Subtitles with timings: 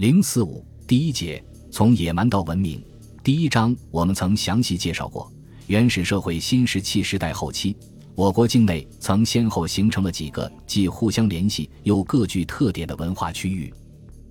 [0.00, 2.82] 零四五第一节从野蛮到文明。
[3.22, 5.30] 第一章我们曾详细介绍过，
[5.66, 7.76] 原始社会新石器时代后期，
[8.14, 13.70] 我国境内曾先后形成了几个既互相联系又各具特点的文化区域。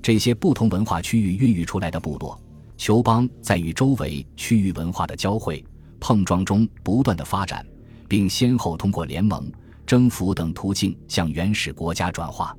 [0.02, 2.42] 这些不同文化区域孕育出来的部落
[2.76, 5.63] 酋邦，在与周围区域文化的交汇
[5.99, 7.63] 碰撞中不断的发展，
[8.08, 9.47] 并先后通过联盟、
[9.86, 12.58] 征服等途径向原始国家转化。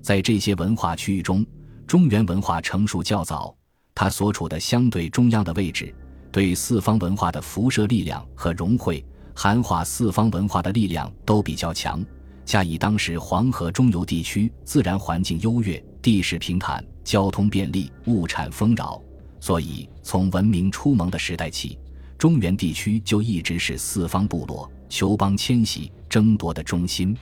[0.00, 1.44] 在这些文化区域中，
[1.86, 3.54] 中原文化成熟较早，
[3.94, 5.94] 它所处的相对中央的位置，
[6.32, 12.04] 对四方文化的辐射力量和融汇、含化四方文化的力量都比较强。
[12.44, 19.00] 加以当时黄河中游地区自然环境优越，地势平坦，交通便利，物产丰饶，
[19.38, 21.78] 所以从文明初萌的时代起，
[22.18, 27.16] 中原地区就一直是四方部落、酋邦迁徙争夺的中心。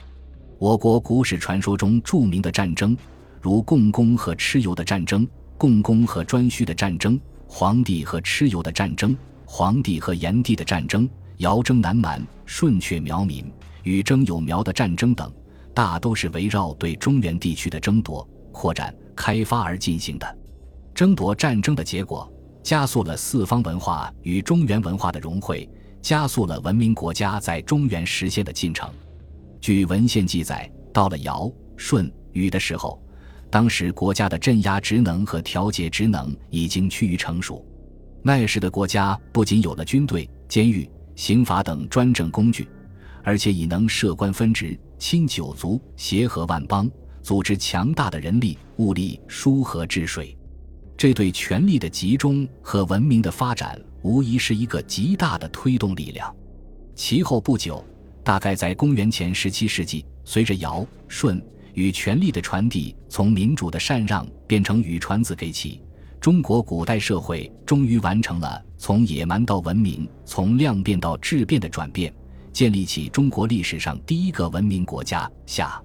[0.57, 2.97] 我国古史传说中著名的战争。
[3.45, 13.45] 如共工和蚩尤的战争，共工和颛顼的战争，黄帝和蚩尤的战争，黄帝和炎帝的战争，尧征南蛮，舜却苗民，
[13.83, 15.31] 禹征有苗的战争等，
[15.75, 20.37] 大都是围绕对中原地区的争夺、扩展、开发而进行的。
[20.95, 22.27] 争夺战争的结果，
[22.63, 25.69] 加速了四方文化与中原文化的融汇，
[26.01, 28.89] 加速了文明国家在中原实现的进程。
[29.61, 31.47] 据文献记载，到了尧、
[31.77, 32.99] 舜、禹的时候。
[33.55, 37.65] 当时国家的镇压职能和调节职能已经趋于成熟，
[38.21, 42.67] 那时的国家不仅有了军队、监狱、刑法等专政工具，
[43.23, 50.37] 而且已能设官分职、亲九族、协和万邦，组织强大的人力物力疏河治水。
[50.97, 56.35] 这对权力的集中和文明的发展，无疑是一个极大的推动力量。
[56.93, 57.81] 其后不久，
[58.21, 61.41] 大概在公元前十七世纪，随着尧、舜。
[61.75, 65.81] 与权力的传递从民主的禅让变成与传子给起，
[66.19, 72.13] 中国古代社会终于完成了从野蛮到文明、从量变到质变的转变，
[72.51, 75.79] 建立起中国历史上第一个文明国家夏。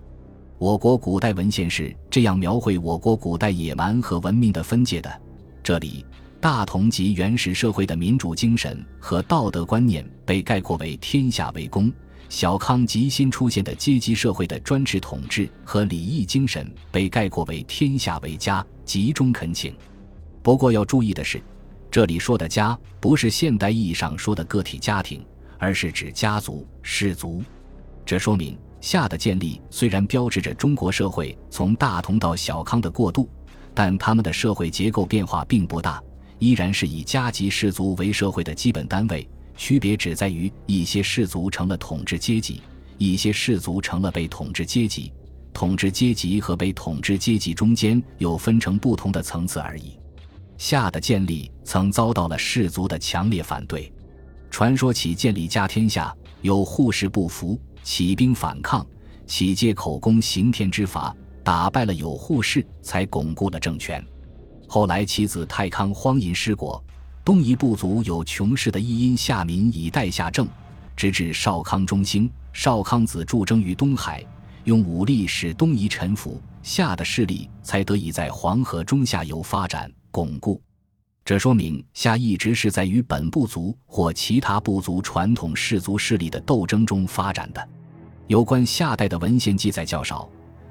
[0.58, 5.20] 我国古代文献是这样描绘我国古代野蛮和文明的分界的：
[5.62, 6.04] 这里，
[6.40, 11.90] 大同及原始社会的民主精神和道德观念被概括为天下为公。
[12.30, 19.74] 小康及新出现的阶级社会的专制统治和礼义精神被概括为“天下为家”，集中恳请。
[20.40, 21.42] 不过要注意的是，
[21.90, 25.26] 这里说的家不是现代意义上说的个体家庭，
[25.58, 27.42] 而是指家族、氏族。
[28.06, 33.28] 这说明夏的建立虽然标志着中国社会从大同到小康的过渡，
[33.74, 36.00] 但他们的社会结构变化并不大，
[36.38, 39.28] 依然是以家级氏族为社会的基本单位。
[39.60, 42.62] 区别只在于一些氏族成了统治阶级，
[42.96, 45.12] 一些氏族成了被统治阶级。
[45.52, 49.98] 统治阶级和被统治阶级中间又分成不同的层次而已。
[50.56, 53.92] 夏的建立曾遭到了氏族的强烈反对。
[54.50, 58.84] 传说起建立家天下，有护士不服，起兵反抗，
[59.26, 64.02] 起借口供刑天之法，打败了有护士，才巩固了政权。
[64.66, 66.82] 后来其子太康荒淫失国。
[67.30, 70.48] 东夷部族有穷氏的一因下民以代夏政，
[70.96, 72.28] 直至少康中兴。
[72.52, 74.26] 少康子助征于东海，
[74.64, 80.60] 用武力使东夷臣服，夏的势力才得以在黄河中下游发展巩固。
[81.24, 87.68] 这说明夏一直是在与本部族或其他部族传统氏族势力的斗争中发展的。
[88.26, 90.28] 有关夏代的文献记载较少，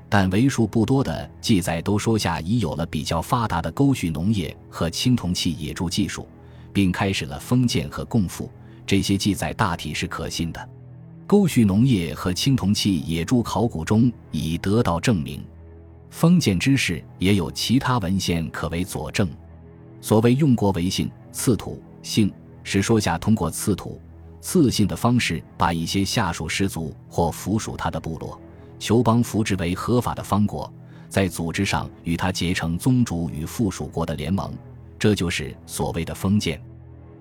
[0.09, 6.27] 但为数不多的记载都说夏已有了比较发达的沟渠农业和青铜器野铸技术。
[6.73, 8.51] 并开始了封建和共富，
[8.85, 10.69] 这些记载大体是可信的。
[11.27, 15.43] 沟渠农业和青铜器野猪考古中已得到证明。
[16.09, 19.29] 封建之事也有其他文献可为佐证。
[20.01, 24.01] 所谓用国为姓，赐土姓，是说下通过赐土、
[24.41, 28.41] 赐姓的方式，把一些下属氏族或附属他的部落、
[28.79, 30.73] 酋邦扶植为合法的方国，
[31.09, 34.51] 在组织上与他结成宗主与附属国的联盟。
[34.97, 36.59] 这就是所谓的封建。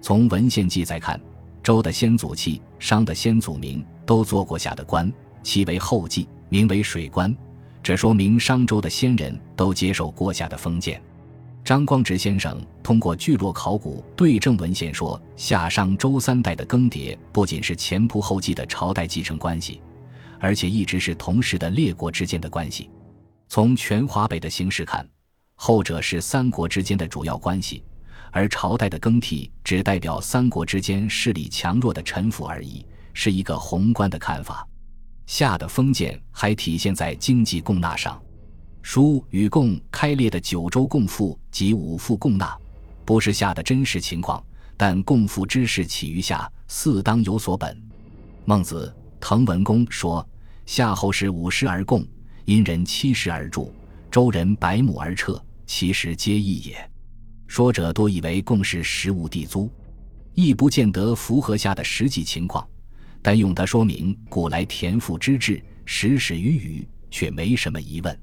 [0.01, 1.21] 从文献记载看，
[1.63, 5.13] 周的先祖契、商的先祖名都做过下的官，
[5.43, 7.35] 其为后继，名为水官。
[7.83, 11.03] 这说明商周的先人都接受过下的封建。
[11.65, 19.81] 张光直先生通过聚落考古对证文献说，夏商周三代的更迭不仅是前仆后继的朝代继承关系，
[20.39, 22.89] 而且一直是同时的列国之间的关系。
[23.49, 25.07] 从全华北的形势看。
[25.61, 27.83] 后者是三国之间的主要关系，
[28.39, 34.65] 而朝代的更替只代表三国之间势力强弱的臣服而已，是一个宏观的看法。
[35.27, 38.23] 夏的封建还体现在经济供纳上，
[38.81, 42.57] 书与共开列的九州共赋及五赋共纳，
[43.05, 44.41] 不是夏的真实情况，
[44.77, 47.77] 但共赋之事起于夏，四当有所本。
[48.45, 50.25] 孟子滕文公说
[50.65, 52.07] ：“夏后氏五十而共，
[52.45, 53.69] 殷人七十而著，
[54.13, 56.91] 周人百亩而撤，其实皆异也。”
[57.49, 59.69] 说者多以为共是实物地租，
[60.35, 62.65] 亦不见得符合下的实际情况，
[63.23, 68.17] 但用它说明古来田赋之制始始于禹，却没什么疑问。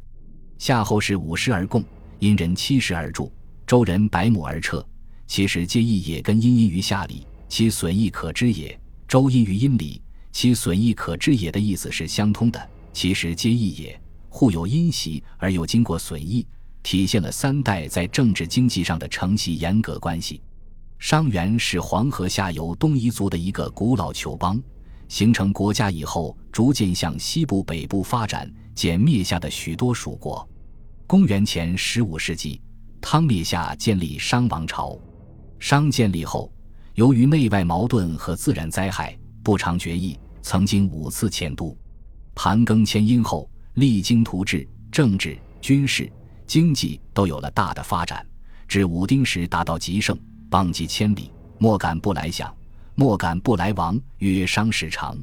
[0.60, 1.84] 夏后氏五十而共，
[2.20, 3.30] 殷人七十而著，
[3.66, 4.88] 周人百亩而撤，
[5.26, 6.22] 其实皆异也。
[6.22, 10.02] 跟殷因于夏礼，其损益可知也；周因于殷礼，
[10.32, 14.00] 其损益可知也的意思是相通的，其实皆异也。
[14.30, 16.46] 互有因袭而又经过损益。
[16.86, 20.40] 体现了三代在政治经济上的承袭严格关系。
[21.00, 24.62] 商原是黄河下游东夷族的一个古老酋邦，
[25.08, 30.48] 形成国家以后，逐渐向西部、北部发展，歼灭下的许多属国。
[31.08, 32.62] 公元前十五世纪，
[33.02, 34.96] 汤灭夏，建立商王朝。
[35.58, 36.54] 商建立后，
[36.94, 41.76] 由于内外矛盾和自然灾害，不常决议，曾经五次迁都。
[42.36, 46.08] 盘庚迁殷后，励精图治，政治、军事。
[46.48, 48.26] 经济都有了大的发展，
[48.68, 50.18] 至武丁时达到极盛，
[50.50, 52.56] 邦畿千里，莫敢不来享，
[52.96, 55.18] 莫敢不来亡，曰商时长。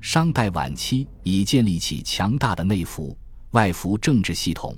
[0.00, 3.16] 商代晚期已建立起强大的内服、
[3.52, 4.76] 外服政治系统，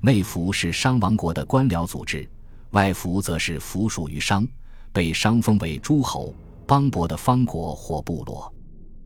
[0.00, 2.28] 内服是商王国的官僚组织，
[2.70, 4.46] 外服则是服属于商，
[4.92, 6.34] 被商封为诸侯、
[6.66, 8.52] 邦伯的方国或部落。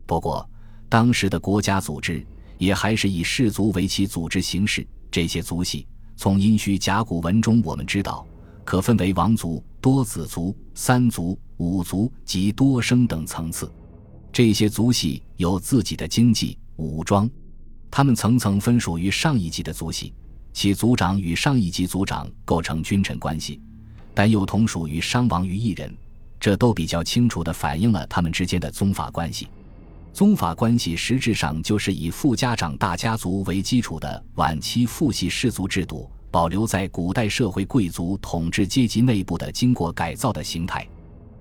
[0.07, 0.47] 不过，
[0.89, 2.25] 当时的国家组织
[2.57, 5.87] 也还是以氏族为其组织形式，这些族系。
[6.21, 8.23] 从殷墟甲骨文中，我们知道
[8.63, 13.73] 可分为王族、多子族、三族、五族及多生等层次。
[14.31, 17.27] 这些族系有自己的经济、武装，
[17.89, 20.13] 他们层层分属于上一级的族系，
[20.53, 23.59] 其族长与上一级族长构成君臣关系，
[24.13, 25.91] 但又同属于商王于一人，
[26.39, 29.47] 这都比较清楚地反映了他们之间的宗法关系。
[30.13, 40.85] 宗法关系实质上就是以富家长大家族为基础的晚期父系氏族制度，保留在古代社会贵族统治阶级内部的经过改造的形态。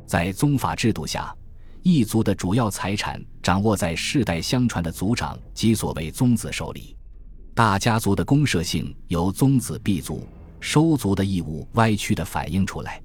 [0.07, 1.35] 在宗法制度下，
[1.83, 6.97] 一族的主要财产掌握在世代相传的族长及所谓宗子手里，
[7.55, 10.25] 大家族的公社性由宗子必族、
[10.61, 13.03] 收族的义务歪曲的反映出来。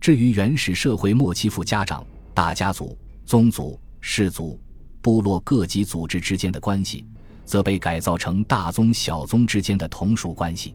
[0.00, 2.96] 至于原始社会末期富家长大家族、
[3.26, 4.58] 宗族、氏族。
[5.02, 7.06] 部落各级组织之间的关系，
[7.44, 10.74] 则被改造成大宗小宗之间的同属关系。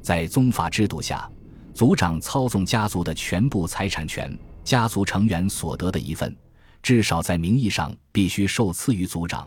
[0.00, 1.30] 在宗法制度下，
[1.74, 6.34] 族长操纵家族的全部财产权，家族成员所得的一份，
[6.82, 9.46] 至少在名义上必须受赐于族长。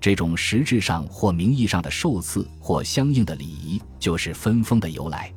[0.00, 5.32] 这种实质上或名义上的受赐或相应的礼仪，就是分封的由来。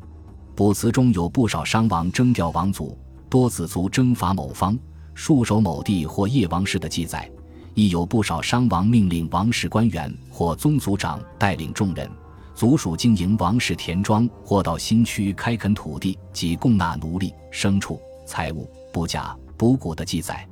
[0.54, 2.98] 卜辞中有不少商王征调王族、
[3.30, 4.78] 多子族征伐某方、
[5.16, 7.32] 戍守某地或夜王室的记载。
[7.78, 12.10] 亦有不少商王命令王室官员或宗族长带领众人
[12.56, 20.44] 族属经营王室田庄，或到新区开垦土地及供纳奴隶、牲畜、财物、布甲、补谷的记载。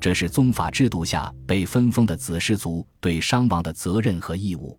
[0.00, 4.74] 这是宗法制度下被分封的子氏族对商王的责任和义务。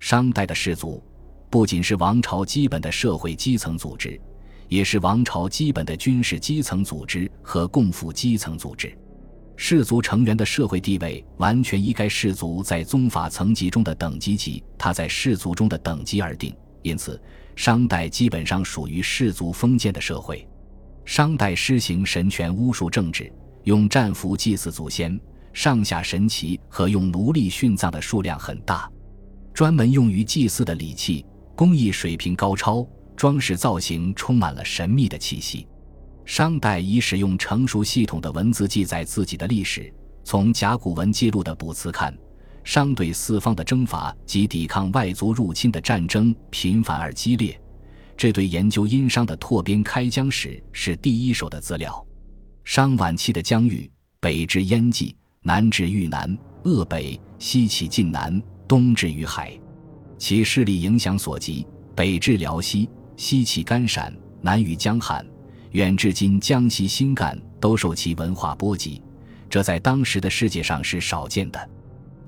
[0.00, 1.04] 商代的氏族
[1.50, 4.18] 不仅是王朝基本的社会基层组织，
[4.68, 8.96] 也是王朝基本的军事基层组织和共富基层组织。
[9.56, 16.54] 氏族成员的社会地位完全依该氏族在宗法层级中的等级及他在氏族中的等级而定。
[16.82, 17.20] 因此，
[17.56, 20.46] 商代基本上属于氏族封建的社会。
[21.04, 23.32] 商代施行神权巫术政治，
[23.62, 25.18] 用战俘祭祀祖先，
[25.52, 28.90] 上下神旗和用奴隶殉葬的数量很大。
[29.54, 35.66] 专门用于祭祀的礼器工艺水平高超，装饰造型充满了神秘的气息。
[36.24, 39.92] 商代已使用成熟系统的文字记载自己的历史。
[40.24, 42.16] 从甲骨文记录的卜辞看，
[42.64, 47.60] 商对四方的征伐及抵抗外族入侵的战争频繁而激烈，
[48.16, 52.04] 这对研究殷商的拓边开疆史是第一手的资料。
[52.64, 59.52] 商晚期的疆域，北至燕蓟，南至豫南、鄂北，西起晋南，东至于海，
[60.16, 62.88] 其势力影响所及，北至辽西，
[63.18, 65.22] 西起甘陕，南与江汉。
[65.74, 69.02] 远至今江西新干都受其文化波及，
[69.50, 71.68] 这在当时的世界上是少见的。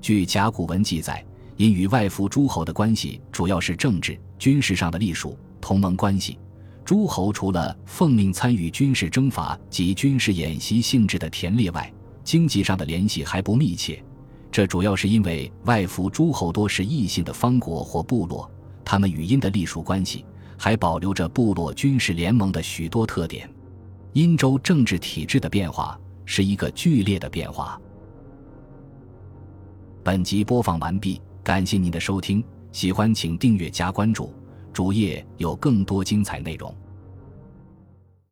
[0.01, 1.23] 据甲骨文记载，
[1.55, 6.37] 因与外服诸侯的关系主要是政治、军事上的隶属同盟关系。
[6.83, 11.89] 诸侯除了奉命参与军事征伐及军事演习性质的田猎外，
[12.25, 14.03] 经济上的联系还不密切。
[14.51, 18.51] 这主要是因为外服诸侯多是异姓的方国或部落，
[18.83, 20.25] 他们与殷的隶属关系
[20.57, 23.49] 还保留着部落军事联盟的许多特点。
[24.13, 27.79] 殷周政治体制的变化是一个剧烈的变化。
[30.03, 34.33] 本集播放完毕，感谢您的收听，喜欢请订阅加关注，
[34.73, 36.73] 主页有更多精彩内容。